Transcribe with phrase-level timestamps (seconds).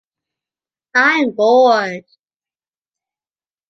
[1.11, 2.05] I’m bored.